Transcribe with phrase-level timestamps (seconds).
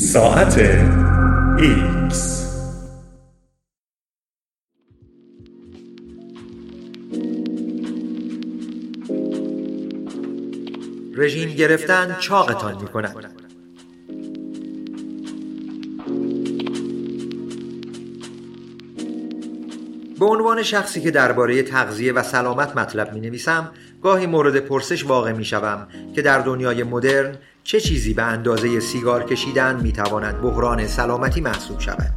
[0.00, 0.58] ساعت
[1.58, 2.46] ایکس.
[11.14, 13.40] رژیم گرفتن چاقتان می کند
[20.20, 23.70] به عنوان شخصی که درباره تغذیه و سلامت مطلب می نویسم
[24.02, 29.24] گاهی مورد پرسش واقع می شوم که در دنیای مدرن چه چیزی به اندازه سیگار
[29.24, 32.12] کشیدن می تواند بحران سلامتی محسوب شود؟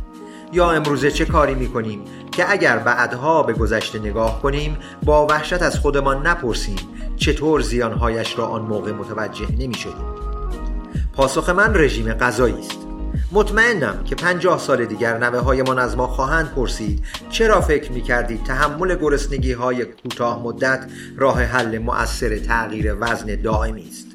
[0.54, 5.62] یا امروزه چه کاری می کنیم که اگر بعدها به گذشته نگاه کنیم با وحشت
[5.62, 6.76] از خودمان نپرسیم
[7.18, 10.06] چطور زیانهایش را آن موقع متوجه نمی شدیم
[11.14, 12.80] پاسخ من رژیم غذایی است.
[13.32, 18.44] مطمئنم که پنجاه سال دیگر نوه هایمان از ما خواهند پرسید چرا فکر می کردید
[18.44, 24.13] تحمل گرسنگی های کوتاه مدت راه حل مؤثر تغییر وزن دائمی است؟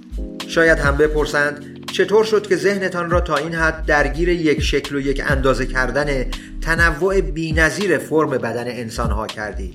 [0.48, 5.00] شاید هم بپرسند چطور شد که ذهنتان را تا این حد درگیر یک شکل و
[5.00, 6.24] یک اندازه کردن
[6.60, 9.74] تنوع بینظیر فرم بدن انسان ها کردید؟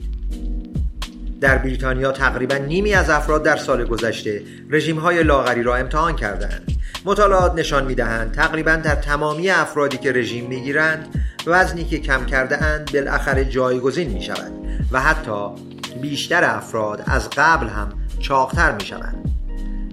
[1.42, 6.72] در بریتانیا تقریبا نیمی از افراد در سال گذشته رژیم های لاغری را امتحان کردند.
[7.06, 11.08] مطالعات نشان می دهند تقریبا در تمامی افرادی که رژیم می گیرند
[11.48, 14.52] وزنی که کم کرده اند بالاخره جایگزین می شود
[14.92, 15.48] و حتی
[16.02, 19.33] بیشتر افراد از قبل هم چاقتر می شوند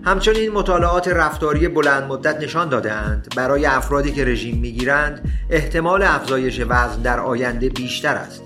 [0.04, 6.60] همچنین مطالعات رفتاری بلند مدت نشان داده اند برای افرادی که رژیم می‌گیرند احتمال افزایش
[6.68, 8.42] وزن در آینده بیشتر است.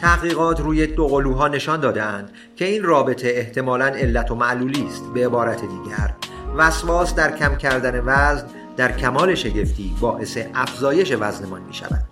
[0.00, 5.02] تحقیقات روی دو قلوها نشان داده اند که این رابطه احتمالا علت و معلولی است.
[5.14, 6.14] به عبارت دیگر
[6.56, 8.46] وسواس در کم کردن وزن
[8.76, 12.04] در کمال شگفتی باعث افزایش وزنمان می شود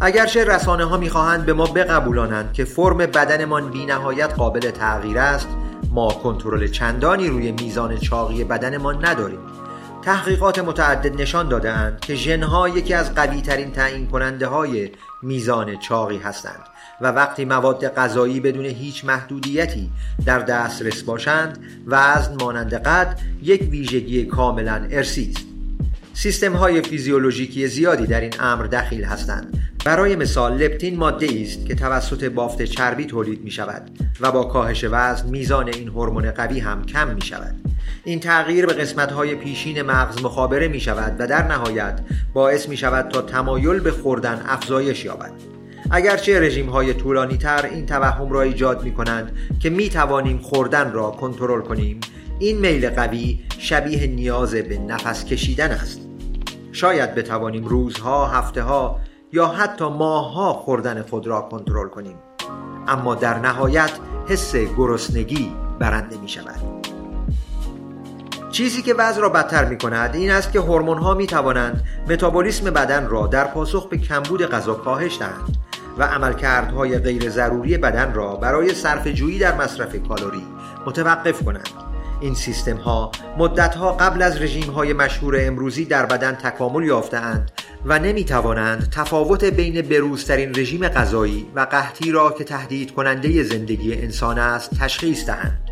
[0.00, 5.48] اگرچه رسانه ها می‌خواهند به ما بقبولانند که فرم بدنمان بی نهایت قابل تغییر است
[5.90, 9.38] ما کنترل چندانی روی میزان چاقی بدنمان نداریم.
[10.02, 14.90] تحقیقات متعدد نشان دادهاند که ژنها یکی از قوی ترین تعیین کننده های
[15.22, 16.60] میزان چاقی هستند
[17.00, 19.90] و وقتی مواد غذایی بدون هیچ محدودیتی
[20.26, 25.46] در دسترس باشند وزن مانند قد یک ویژگی کاملا ارسی است.
[26.14, 31.74] سیستم های فیزیولوژیکی زیادی در این امر دخیل هستند برای مثال لپتین ماده است که
[31.74, 36.86] توسط بافت چربی تولید می شود و با کاهش وزن میزان این هورمون قوی هم
[36.86, 37.54] کم می شود.
[38.04, 42.00] این تغییر به قسمت های پیشین مغز مخابره می شود و در نهایت
[42.32, 45.32] باعث می شود تا تمایل به خوردن افزایش یابد.
[45.90, 50.92] اگرچه رژیم های طولانی تر این توهم را ایجاد می کنند که می توانیم خوردن
[50.92, 52.00] را کنترل کنیم
[52.38, 56.00] این میل قوی شبیه نیاز به نفس کشیدن است.
[56.72, 59.00] شاید بتوانیم روزها، هفته ها
[59.32, 62.16] یا حتی ماهها خوردن خود را کنترل کنیم.
[62.88, 63.90] اما در نهایت
[64.28, 66.60] حس گرسنگی برنده می شود
[68.50, 72.64] چیزی که وضع را بدتر می کند این است که هورمون ها می توانند متابولیسم
[72.70, 75.56] بدن را در پاسخ به کمبود غذا کاهش دهند
[75.98, 80.46] و عملکردهای غیر ضروری بدن را برای صرف جویی در مصرف کالری
[80.86, 81.68] متوقف کنند.
[82.20, 87.50] این سیستم ها مدت ها قبل از رژیم های مشهور امروزی در بدن تکامل یافتهاند
[87.84, 93.94] و نمی توانند تفاوت بین بروزترین رژیم غذایی و قحطی را که تهدید کننده زندگی
[93.94, 95.70] انسان است تشخیص دهند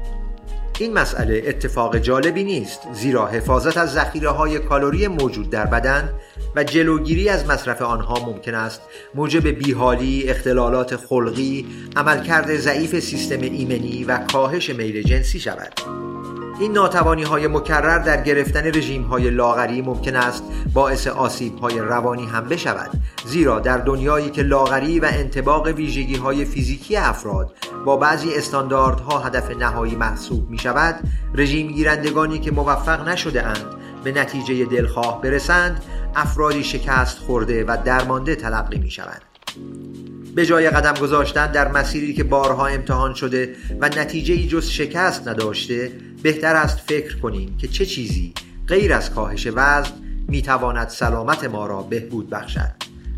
[0.78, 6.10] این مسئله اتفاق جالبی نیست زیرا حفاظت از ذخیره های کالری موجود در بدن
[6.56, 8.80] و جلوگیری از مصرف آنها ممکن است
[9.14, 15.72] موجب بیحالی، اختلالات خلقی، عملکرد ضعیف سیستم ایمنی و کاهش میل جنسی شود.
[16.60, 20.42] این ناتوانی های مکرر در گرفتن رژیم های لاغری ممکن است
[20.74, 22.90] باعث آسیب های روانی هم بشود
[23.24, 27.54] زیرا در دنیایی که لاغری و انتباق ویژگی های فیزیکی افراد
[27.84, 30.94] با بعضی استانداردها هدف نهایی محسوب می شود
[31.34, 33.66] رژیم گیرندگانی که موفق نشده اند
[34.04, 35.84] به نتیجه دلخواه برسند
[36.16, 39.22] افرادی شکست خورده و درمانده تلقی می شوند
[40.34, 45.28] به جای قدم گذاشتن در مسیری که بارها امتحان شده و نتیجه ای جز شکست
[45.28, 45.92] نداشته
[46.22, 48.34] بهتر است فکر کنیم که چه چیزی
[48.66, 49.90] غیر از کاهش وزن
[50.28, 52.72] می‌تواند سلامت ما را بهبود بخشد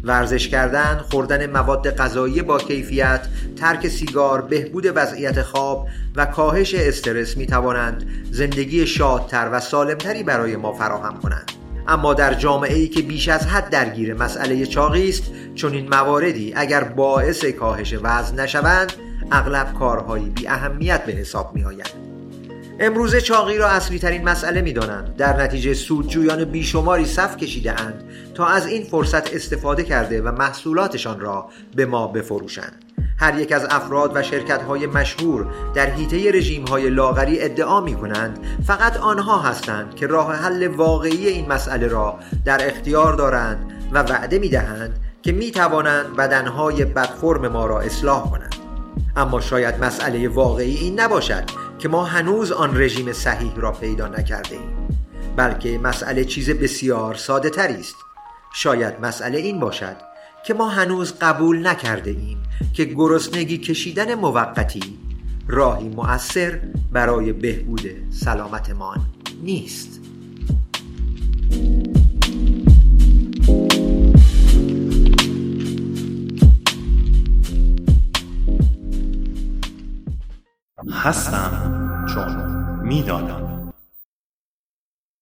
[0.05, 3.21] ورزش کردن، خوردن مواد غذایی با کیفیت،
[3.57, 10.57] ترک سیگار، بهبود وضعیت خواب و کاهش استرس می توانند زندگی شادتر و سالمتری برای
[10.57, 11.53] ما فراهم کنند.
[11.89, 15.23] اما در جامعه ای که بیش از حد درگیر مسئله چاقی است
[15.55, 18.93] چون این مواردی اگر باعث کاهش وزن نشوند
[19.33, 22.10] اغلب کارهایی بی اهمیت به حساب می آیند.
[22.83, 25.17] امروزه چاقی را اصلی ترین مسئله می دانند.
[25.17, 28.05] در نتیجه سودجویان بیشماری صف کشیده اند
[28.35, 32.85] تا از این فرصت استفاده کرده و محصولاتشان را به ما بفروشند
[33.19, 37.95] هر یک از افراد و شرکت های مشهور در حیطه رژیم های لاغری ادعا می
[37.95, 44.03] کنند فقط آنها هستند که راه حل واقعی این مسئله را در اختیار دارند و
[44.03, 48.55] وعده می دهند که می توانند بدنهای بدفرم ما را اصلاح کنند
[49.17, 54.55] اما شاید مسئله واقعی این نباشد که ما هنوز آن رژیم صحیح را پیدا نکرده
[54.55, 54.99] ایم
[55.37, 57.97] بلکه مسئله چیز بسیار ساده تری است.
[58.55, 59.97] شاید مسئله این باشد
[60.47, 62.43] که ما هنوز قبول نکرده ایم
[62.73, 64.99] که گرسنگی کشیدن موقتی
[65.49, 66.61] راهی مؤثر
[66.93, 69.01] برای بهبود سلامتمان
[69.43, 70.01] نیست.
[81.03, 81.53] هستم
[82.15, 82.37] چون
[82.83, 83.50] می‌دانم.